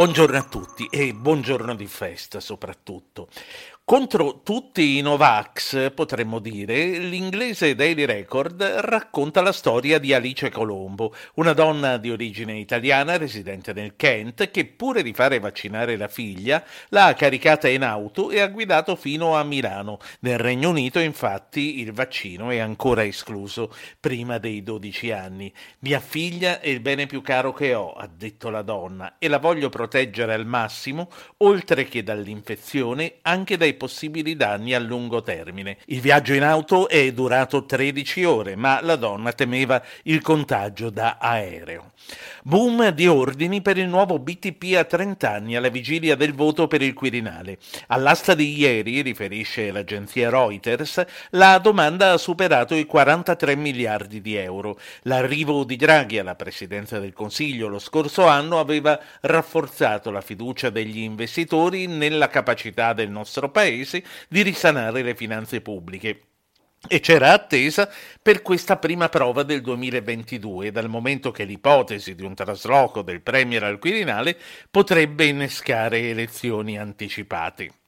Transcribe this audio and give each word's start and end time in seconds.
Buongiorno 0.00 0.38
a 0.38 0.42
tutti 0.44 0.88
e 0.90 1.12
buongiorno 1.12 1.74
di 1.74 1.86
festa 1.86 2.40
soprattutto. 2.40 3.28
Contro 3.90 4.42
tutti 4.44 4.98
i 4.98 5.00
Novax, 5.00 5.92
potremmo 5.94 6.38
dire, 6.38 6.98
l'inglese 6.98 7.74
Daily 7.74 8.04
Record 8.04 8.62
racconta 8.62 9.42
la 9.42 9.50
storia 9.50 9.98
di 9.98 10.14
Alice 10.14 10.48
Colombo, 10.48 11.12
una 11.34 11.54
donna 11.54 11.96
di 11.96 12.08
origine 12.08 12.56
italiana 12.56 13.16
residente 13.16 13.72
nel 13.72 13.96
Kent 13.96 14.52
che 14.52 14.64
pure 14.64 15.02
di 15.02 15.12
fare 15.12 15.40
vaccinare 15.40 15.96
la 15.96 16.06
figlia 16.06 16.62
l'ha 16.90 17.12
caricata 17.18 17.68
in 17.68 17.82
auto 17.82 18.30
e 18.30 18.38
ha 18.38 18.46
guidato 18.46 18.94
fino 18.94 19.34
a 19.34 19.42
Milano. 19.42 19.98
Nel 20.20 20.38
Regno 20.38 20.68
Unito 20.68 21.00
infatti 21.00 21.80
il 21.80 21.90
vaccino 21.90 22.50
è 22.50 22.58
ancora 22.58 23.04
escluso 23.04 23.74
prima 23.98 24.38
dei 24.38 24.62
12 24.62 25.10
anni. 25.10 25.52
Mia 25.80 25.98
figlia 25.98 26.60
è 26.60 26.68
il 26.68 26.78
bene 26.78 27.06
più 27.06 27.22
caro 27.22 27.52
che 27.52 27.74
ho, 27.74 27.90
ha 27.90 28.08
detto 28.08 28.50
la 28.50 28.62
donna, 28.62 29.16
e 29.18 29.26
la 29.26 29.38
voglio 29.38 29.68
proteggere 29.68 30.32
al 30.32 30.46
massimo, 30.46 31.10
oltre 31.38 31.86
che 31.86 32.04
dall'infezione, 32.04 33.16
anche 33.22 33.56
dai 33.56 33.78
possibili 33.80 34.36
danni 34.36 34.74
a 34.74 34.78
lungo 34.78 35.22
termine. 35.22 35.78
Il 35.86 36.02
viaggio 36.02 36.34
in 36.34 36.42
auto 36.42 36.86
è 36.86 37.10
durato 37.12 37.64
13 37.64 38.24
ore, 38.24 38.54
ma 38.54 38.82
la 38.82 38.96
donna 38.96 39.32
temeva 39.32 39.82
il 40.02 40.20
contagio 40.20 40.90
da 40.90 41.16
aereo. 41.18 41.92
Boom 42.42 42.90
di 42.90 43.06
ordini 43.06 43.62
per 43.62 43.78
il 43.78 43.88
nuovo 43.88 44.18
BTP 44.18 44.76
a 44.76 44.84
30 44.84 45.30
anni 45.30 45.56
alla 45.56 45.70
vigilia 45.70 46.14
del 46.14 46.34
voto 46.34 46.66
per 46.66 46.82
il 46.82 46.92
Quirinale. 46.92 47.56
All'asta 47.86 48.34
di 48.34 48.58
ieri, 48.58 49.00
riferisce 49.00 49.70
l'agenzia 49.70 50.28
Reuters, 50.28 51.02
la 51.30 51.56
domanda 51.58 52.12
ha 52.12 52.18
superato 52.18 52.74
i 52.74 52.84
43 52.84 53.56
miliardi 53.56 54.20
di 54.20 54.34
euro. 54.36 54.78
L'arrivo 55.02 55.64
di 55.64 55.76
Draghi 55.76 56.18
alla 56.18 56.34
presidenza 56.34 56.98
del 56.98 57.14
Consiglio 57.14 57.68
lo 57.68 57.78
scorso 57.78 58.26
anno 58.26 58.58
aveva 58.58 59.00
rafforzato 59.22 60.10
la 60.10 60.20
fiducia 60.20 60.68
degli 60.68 60.98
investitori 60.98 61.86
nella 61.86 62.28
capacità 62.28 62.92
del 62.92 63.08
nostro 63.08 63.48
paese 63.50 63.59
di 63.64 64.42
risanare 64.42 65.02
le 65.02 65.14
finanze 65.14 65.60
pubbliche 65.60 66.22
e 66.88 67.00
c'era 67.00 67.32
attesa 67.32 67.90
per 68.22 68.40
questa 68.40 68.78
prima 68.78 69.08
prova 69.08 69.42
del 69.42 69.60
2022, 69.60 70.70
dal 70.70 70.88
momento 70.88 71.30
che 71.30 71.44
l'ipotesi 71.44 72.14
di 72.14 72.24
un 72.24 72.34
trasloco 72.34 73.02
del 73.02 73.20
Premier 73.20 73.64
al 73.64 73.78
Quirinale 73.78 74.36
potrebbe 74.70 75.26
innescare 75.26 76.08
elezioni 76.08 76.78
anticipate. 76.78 77.79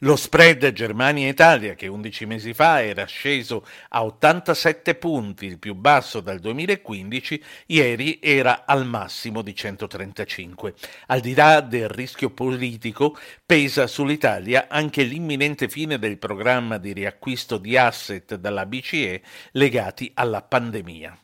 Lo 0.00 0.16
spread 0.16 0.72
Germania-Italia, 0.72 1.74
che 1.74 1.86
11 1.86 2.26
mesi 2.26 2.54
fa 2.54 2.82
era 2.82 3.04
sceso 3.06 3.66
a 3.90 4.04
87 4.04 4.94
punti, 4.94 5.46
il 5.46 5.58
più 5.58 5.74
basso 5.74 6.20
dal 6.20 6.38
2015, 6.38 7.42
ieri 7.66 8.18
era 8.22 8.64
al 8.66 8.86
massimo 8.86 9.42
di 9.42 9.54
135. 9.54 10.74
Al 11.06 11.20
di 11.20 11.34
là 11.34 11.60
del 11.60 11.88
rischio 11.88 12.30
politico, 12.30 13.16
pesa 13.44 13.86
sull'Italia 13.86 14.66
anche 14.68 15.02
l'imminente 15.02 15.68
fine 15.68 15.98
del 15.98 16.18
programma 16.18 16.78
di 16.78 16.92
riacquisto 16.92 17.58
di 17.58 17.76
asset 17.76 18.36
dalla 18.36 18.66
BCE 18.66 19.22
legati 19.52 20.10
alla 20.14 20.42
pandemia. 20.42 21.16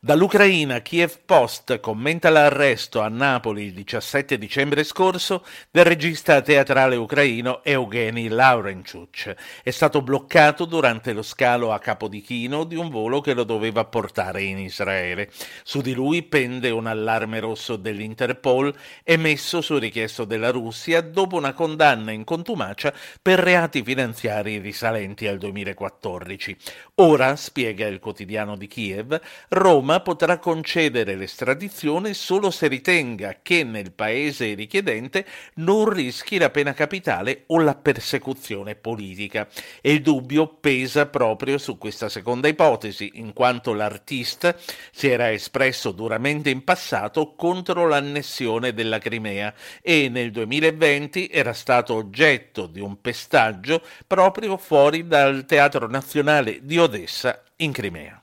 Dall'Ucraina 0.00 0.80
Kiev 0.80 1.22
Post 1.24 1.80
commenta 1.80 2.30
l'arresto 2.30 3.00
a 3.00 3.08
Napoli 3.08 3.64
il 3.64 3.72
17 3.72 4.38
dicembre 4.38 4.84
scorso 4.84 5.44
del 5.72 5.84
regista 5.84 6.40
teatrale 6.40 6.94
ucraino 6.94 7.64
Evgeny 7.64 8.28
Laurenchuk. 8.28 9.34
È 9.60 9.70
stato 9.70 10.00
bloccato 10.00 10.66
durante 10.66 11.12
lo 11.12 11.22
scalo 11.22 11.72
a 11.72 11.80
Capodichino 11.80 12.62
di 12.62 12.76
un 12.76 12.90
volo 12.90 13.20
che 13.20 13.34
lo 13.34 13.42
doveva 13.42 13.86
portare 13.86 14.42
in 14.42 14.58
Israele. 14.58 15.32
Su 15.64 15.80
di 15.80 15.94
lui 15.94 16.22
pende 16.22 16.70
un 16.70 16.86
allarme 16.86 17.40
rosso 17.40 17.74
dell'Interpol 17.74 18.72
emesso 19.02 19.60
su 19.60 19.78
richiesta 19.78 20.24
della 20.24 20.50
Russia 20.50 21.00
dopo 21.00 21.34
una 21.34 21.54
condanna 21.54 22.12
in 22.12 22.22
contumacia 22.22 22.94
per 23.20 23.40
reati 23.40 23.82
finanziari 23.82 24.58
risalenti 24.58 25.26
al 25.26 25.38
2014. 25.38 26.56
Ora, 26.96 27.34
spiega 27.34 27.88
il 27.88 27.98
quotidiano 27.98 28.56
di 28.56 28.68
Kiev, 28.68 29.20
Roma 29.48 29.86
Roma 29.88 30.00
potrà 30.00 30.38
concedere 30.38 31.16
l'estradizione 31.16 32.12
solo 32.12 32.50
se 32.50 32.68
ritenga 32.68 33.36
che 33.40 33.64
nel 33.64 33.92
paese 33.92 34.52
richiedente 34.52 35.24
non 35.54 35.88
rischi 35.88 36.36
la 36.36 36.50
pena 36.50 36.74
capitale 36.74 37.44
o 37.46 37.58
la 37.58 37.74
persecuzione 37.74 38.74
politica. 38.74 39.48
E 39.80 39.92
il 39.92 40.02
dubbio 40.02 40.46
pesa 40.46 41.06
proprio 41.06 41.56
su 41.56 41.78
questa 41.78 42.10
seconda 42.10 42.48
ipotesi, 42.48 43.12
in 43.14 43.32
quanto 43.32 43.72
l'artista 43.72 44.54
si 44.90 45.08
era 45.08 45.32
espresso 45.32 45.92
duramente 45.92 46.50
in 46.50 46.64
passato 46.64 47.32
contro 47.34 47.88
l'annessione 47.88 48.74
della 48.74 48.98
Crimea 48.98 49.54
e 49.80 50.10
nel 50.10 50.32
2020 50.32 51.30
era 51.32 51.54
stato 51.54 51.94
oggetto 51.94 52.66
di 52.66 52.80
un 52.80 53.00
pestaggio 53.00 53.80
proprio 54.06 54.58
fuori 54.58 55.06
dal 55.06 55.46
Teatro 55.46 55.88
Nazionale 55.88 56.58
di 56.60 56.76
Odessa 56.76 57.42
in 57.56 57.72
Crimea. 57.72 58.22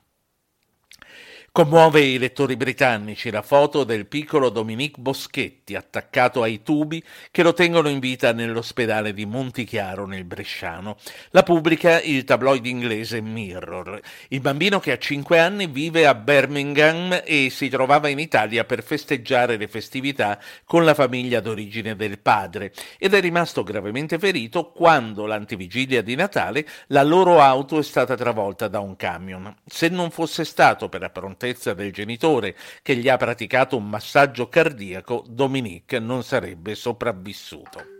Commuove 1.56 2.02
i 2.02 2.18
lettori 2.18 2.54
britannici 2.54 3.30
la 3.30 3.40
foto 3.40 3.82
del 3.84 4.04
piccolo 4.04 4.50
Dominique 4.50 5.00
Boschetti 5.00 5.74
attaccato 5.74 6.42
ai 6.42 6.62
tubi 6.62 7.02
che 7.30 7.42
lo 7.42 7.54
tengono 7.54 7.88
in 7.88 7.98
vita 7.98 8.34
nell'ospedale 8.34 9.14
di 9.14 9.24
Montichiaro 9.24 10.04
nel 10.04 10.24
Bresciano. 10.24 10.98
La 11.30 11.42
pubblica 11.42 11.98
il 12.02 12.24
tabloid 12.24 12.66
inglese 12.66 13.22
Mirror. 13.22 13.98
Il 14.28 14.42
bambino 14.42 14.80
che 14.80 14.92
ha 14.92 14.98
5 14.98 15.38
anni 15.38 15.66
vive 15.66 16.06
a 16.06 16.14
Birmingham 16.14 17.22
e 17.24 17.48
si 17.48 17.70
trovava 17.70 18.08
in 18.08 18.18
Italia 18.18 18.64
per 18.64 18.82
festeggiare 18.82 19.56
le 19.56 19.66
festività 19.66 20.38
con 20.66 20.84
la 20.84 20.92
famiglia 20.92 21.40
d'origine 21.40 21.96
del 21.96 22.18
padre 22.18 22.70
ed 22.98 23.14
è 23.14 23.20
rimasto 23.22 23.62
gravemente 23.62 24.18
ferito 24.18 24.72
quando 24.72 25.24
l'antivigilia 25.24 26.02
di 26.02 26.16
Natale 26.16 26.66
la 26.88 27.02
loro 27.02 27.40
auto 27.40 27.78
è 27.78 27.82
stata 27.82 28.14
travolta 28.14 28.68
da 28.68 28.80
un 28.80 28.94
camion. 28.94 29.56
Se 29.64 29.88
non 29.88 30.10
fosse 30.10 30.44
stato 30.44 30.90
per 30.90 31.00
la 31.00 31.08
prontezza 31.08 31.44
l'accortezza 31.46 31.74
del 31.74 31.92
genitore 31.92 32.56
che 32.82 32.96
gli 32.96 33.08
ha 33.08 33.16
praticato 33.16 33.76
un 33.76 33.88
massaggio 33.88 34.48
cardiaco, 34.48 35.24
Dominique 35.28 35.98
non 35.98 36.22
sarebbe 36.22 36.74
sopravvissuto. 36.74 37.94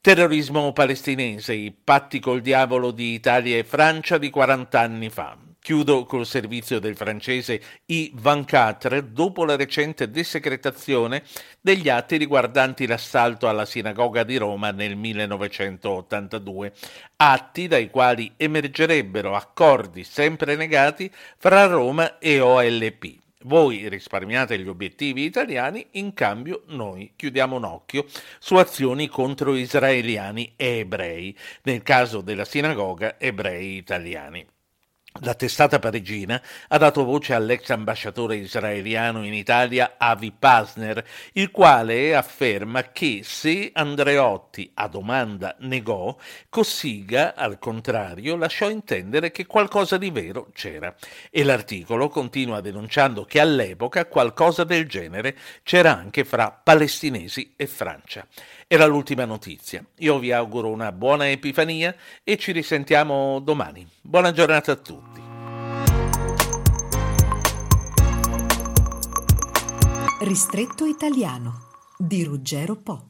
Terrorismo 0.00 0.72
palestinese, 0.72 1.54
i 1.54 1.72
patti 1.72 2.20
col 2.20 2.40
diavolo 2.40 2.90
di 2.90 3.12
Italia 3.12 3.56
e 3.58 3.64
Francia 3.64 4.18
di 4.18 4.30
40 4.30 4.80
anni 4.80 5.10
fa. 5.10 5.49
Chiudo 5.62 6.06
col 6.06 6.24
servizio 6.24 6.78
del 6.78 6.96
francese 6.96 7.60
I24 7.86 9.00
dopo 9.00 9.44
la 9.44 9.56
recente 9.56 10.10
desecretazione 10.10 11.22
degli 11.60 11.90
atti 11.90 12.16
riguardanti 12.16 12.86
l'assalto 12.86 13.46
alla 13.46 13.66
sinagoga 13.66 14.22
di 14.22 14.38
Roma 14.38 14.70
nel 14.70 14.96
1982, 14.96 16.72
atti 17.16 17.68
dai 17.68 17.90
quali 17.90 18.32
emergerebbero 18.38 19.36
accordi 19.36 20.02
sempre 20.02 20.56
negati 20.56 21.10
fra 21.36 21.66
Roma 21.66 22.18
e 22.18 22.40
OLP. 22.40 23.18
Voi 23.42 23.86
risparmiate 23.88 24.58
gli 24.58 24.68
obiettivi 24.68 25.24
italiani, 25.24 25.86
in 25.92 26.14
cambio 26.14 26.62
noi 26.68 27.12
chiudiamo 27.14 27.56
un 27.56 27.64
occhio 27.64 28.06
su 28.38 28.54
azioni 28.56 29.08
contro 29.08 29.54
israeliani 29.54 30.54
e 30.56 30.78
ebrei, 30.78 31.36
nel 31.64 31.82
caso 31.82 32.22
della 32.22 32.46
sinagoga 32.46 33.20
ebrei 33.20 33.76
italiani. 33.76 34.46
La 35.18 35.34
testata 35.34 35.80
parigina 35.80 36.40
ha 36.68 36.78
dato 36.78 37.04
voce 37.04 37.34
all'ex 37.34 37.68
ambasciatore 37.70 38.36
israeliano 38.36 39.26
in 39.26 39.34
Italia 39.34 39.96
Avi 39.98 40.30
Pasner, 40.30 41.04
il 41.32 41.50
quale 41.50 42.14
afferma 42.14 42.92
che 42.92 43.22
se 43.24 43.70
Andreotti 43.74 44.70
a 44.74 44.86
domanda 44.86 45.56
negò, 45.58 46.16
Cossiga, 46.48 47.34
al 47.34 47.58
contrario, 47.58 48.36
lasciò 48.36 48.70
intendere 48.70 49.32
che 49.32 49.46
qualcosa 49.46 49.98
di 49.98 50.10
vero 50.10 50.48
c'era. 50.54 50.94
E 51.28 51.42
l'articolo 51.42 52.08
continua 52.08 52.60
denunciando 52.60 53.24
che 53.24 53.40
all'epoca 53.40 54.06
qualcosa 54.06 54.62
del 54.62 54.88
genere 54.88 55.36
c'era 55.64 55.94
anche 55.94 56.24
fra 56.24 56.52
palestinesi 56.52 57.54
e 57.56 57.66
Francia. 57.66 58.26
Era 58.72 58.86
l'ultima 58.86 59.24
notizia. 59.24 59.84
Io 59.96 60.20
vi 60.20 60.30
auguro 60.30 60.68
una 60.68 60.92
buona 60.92 61.28
Epifania 61.28 61.92
e 62.22 62.36
ci 62.36 62.52
risentiamo 62.52 63.40
domani. 63.40 63.84
Buona 64.00 64.30
giornata 64.30 64.70
a 64.70 64.76
tutti. 64.76 65.20
Ristretto 70.20 70.84
italiano 70.84 71.62
di 71.98 72.22
Ruggero 72.22 72.76
Po. 72.76 73.09